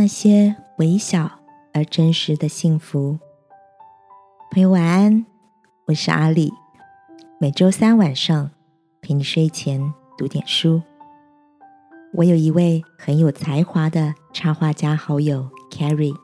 [0.00, 1.30] 那些微小
[1.74, 3.18] 而真实的幸福。
[4.50, 5.26] 朋友晚安，
[5.88, 6.54] 我是阿里。
[7.38, 8.50] 每周三晚上
[9.02, 10.80] 陪你睡前读点书。
[12.14, 16.16] 我有一位很有才华的插画家好友 Carrie，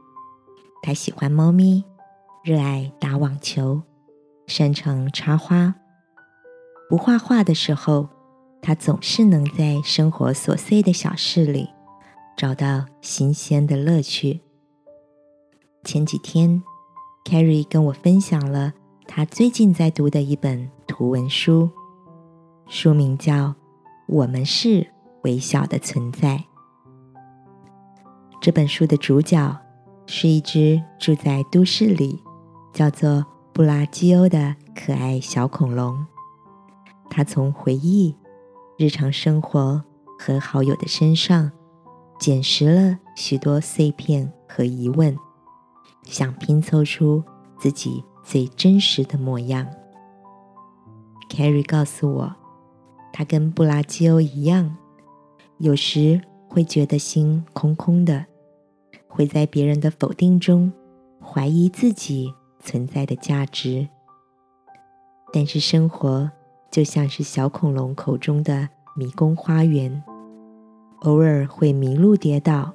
[0.81, 1.85] 他喜欢猫咪，
[2.43, 3.83] 热爱打网球，
[4.47, 5.75] 擅长插花。
[6.89, 8.09] 不画画的时候，
[8.63, 11.69] 他总是能在生活琐碎的小事里
[12.37, 14.41] 找到新鲜的乐趣。
[15.85, 16.63] 前几天
[17.25, 18.73] ，Carrie 跟我分享了
[19.07, 21.71] 他最近在读的一本图文书，
[22.69, 23.49] 书名叫
[24.07, 24.69] 《我们是》。
[25.27, 26.45] 微小的存在。
[28.41, 29.59] 这本书的主角
[30.07, 32.23] 是一只住在都市里、
[32.73, 36.07] 叫做布拉基欧的可爱小恐龙。
[37.11, 38.15] 它从回忆、
[38.79, 39.83] 日常生活
[40.17, 41.51] 和好友的身上
[42.19, 45.17] 捡拾了许多碎片和疑问，
[46.05, 47.23] 想拼凑出
[47.59, 49.67] 自己最真实的模样。
[51.29, 52.37] Carrie 告诉我，
[53.13, 54.77] 他跟布拉基欧一样。
[55.59, 58.27] 有时会觉得心空空的，
[59.09, 60.73] 会在别人的否定中
[61.23, 63.89] 怀疑自己存在的价值。
[65.33, 66.31] 但是生活
[66.71, 70.03] 就像是小恐龙口中的迷宫花园，
[71.01, 72.73] 偶尔会迷路跌倒，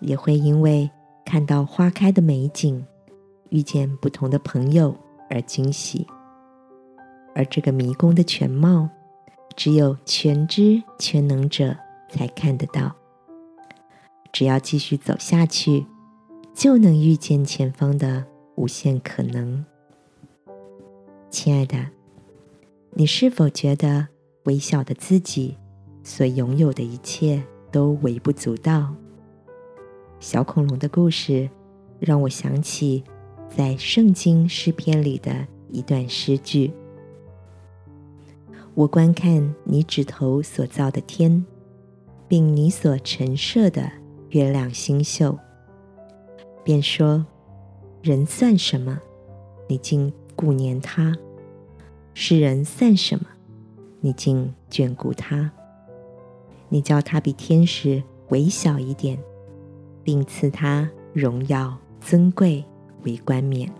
[0.00, 0.90] 也会因为
[1.24, 2.84] 看到花开的美景，
[3.50, 4.94] 遇见不同的朋友
[5.28, 6.06] 而惊喜。
[7.34, 8.88] 而这个迷宫的全貌，
[9.56, 11.76] 只有全知全能者。
[12.10, 12.90] 才看得到。
[14.32, 15.84] 只要继续走下去，
[16.54, 19.62] 就能遇见前方的无限可能。
[21.28, 21.90] 亲爱的，
[22.94, 24.08] 你是否觉得
[24.44, 25.58] 微小的自己
[26.08, 28.94] 所拥有的一切都微不足道？
[30.18, 31.50] 小恐龙的故事
[32.00, 33.04] 让我想起
[33.54, 36.72] 在圣经诗篇里的一段诗句
[38.74, 41.44] ：“我观看你指头所造的天。”
[42.26, 43.90] 并你所陈设的
[44.30, 45.38] 月亮星宿，
[46.62, 47.24] 便说
[48.02, 48.98] ：“人算什么？
[49.66, 51.12] 你竟顾念他；
[52.12, 53.26] 世人算什么？
[54.00, 55.50] 你竟眷顾他？
[56.68, 59.18] 你叫他比天使微小一点，
[60.02, 62.64] 并赐他荣耀尊贵
[63.04, 63.70] 为冠冕。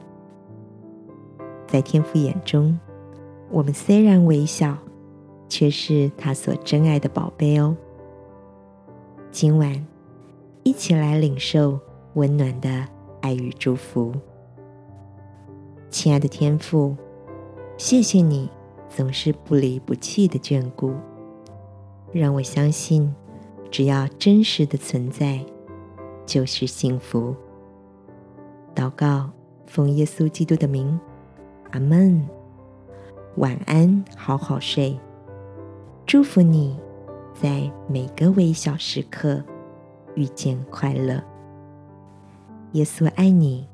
[1.67, 2.79] 在天父眼中，
[3.51, 4.77] 我们虽然微小，
[5.49, 7.77] 却是他所珍爱的宝贝哦。”
[9.31, 9.87] 今晚，
[10.63, 11.79] 一起来领受
[12.15, 12.87] 温暖的
[13.21, 14.15] 爱与祝福。
[15.91, 16.97] 亲爱的天父，
[17.77, 18.49] 谢谢你
[18.89, 20.95] 总是不离不弃的眷顾，
[22.13, 23.15] 让我相信，
[23.71, 25.45] 只要真实的存在，
[26.27, 27.35] 就是幸福。
[28.75, 29.31] 祷告，
[29.67, 30.99] 奉耶稣基督的名，
[31.73, 32.27] 阿门。
[33.37, 34.99] 晚安，好好睡，
[36.07, 36.79] 祝福你。
[37.41, 39.41] 在每个微小时刻
[40.17, 41.23] 遇见快乐，
[42.73, 43.69] 耶稣爱你，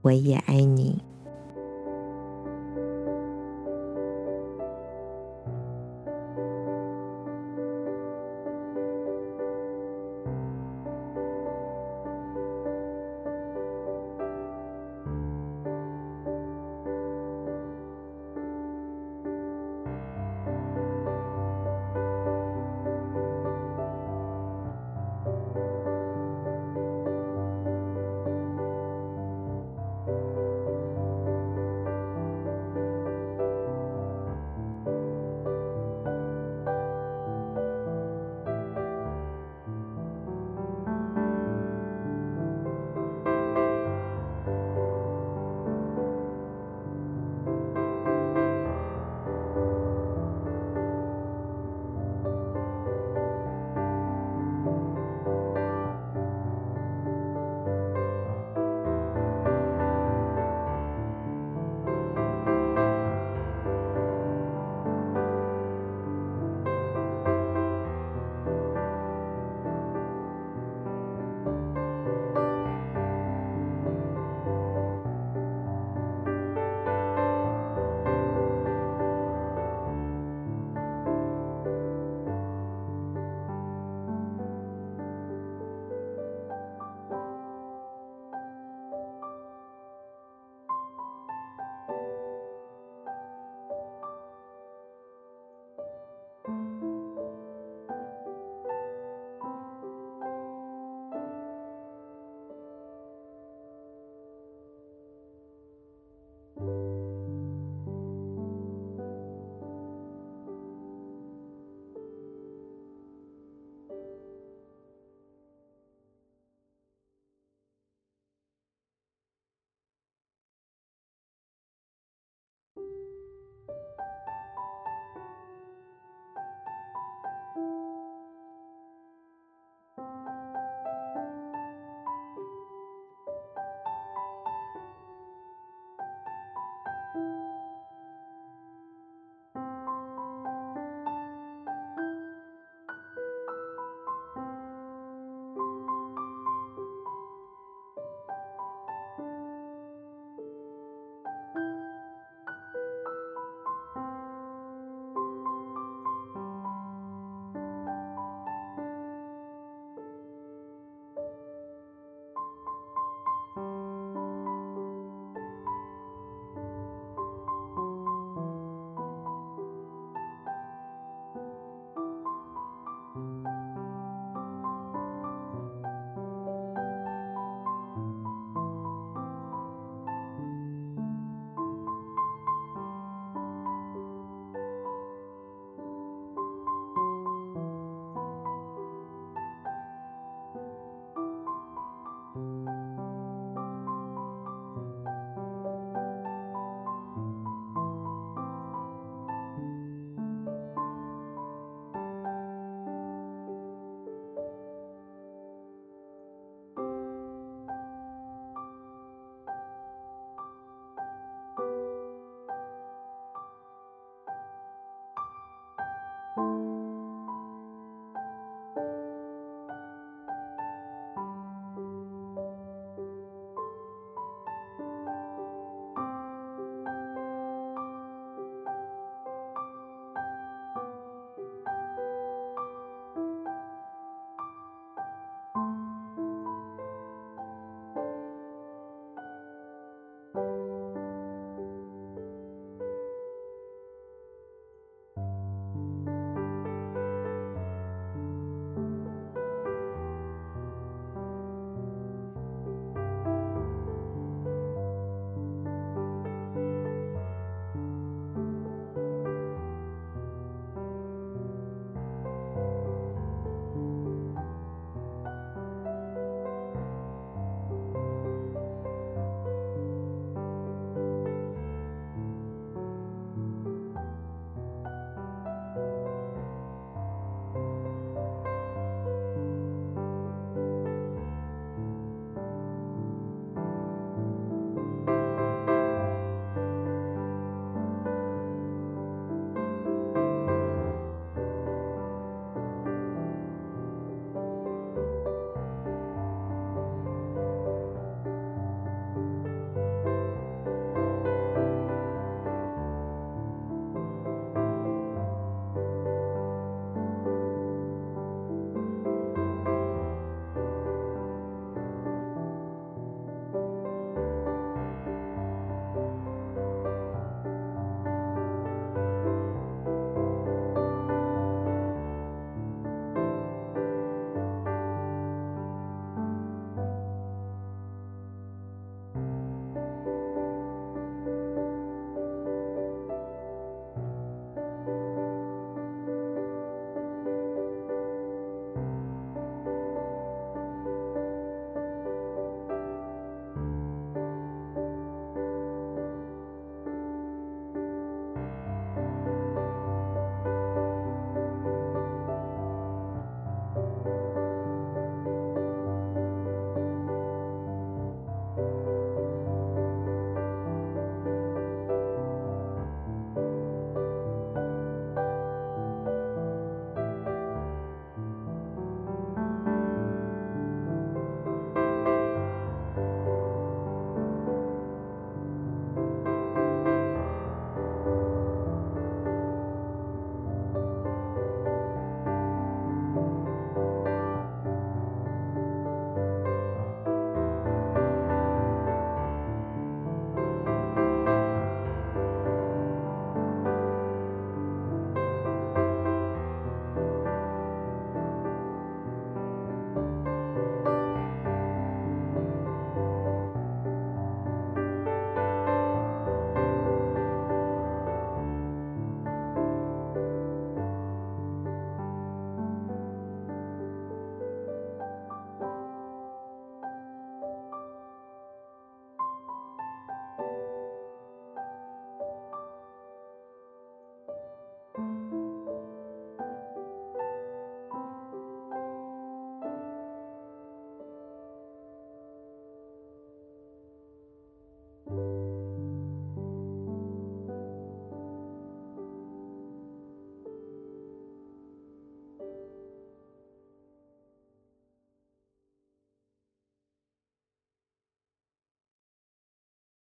[0.00, 1.02] 我也爱你。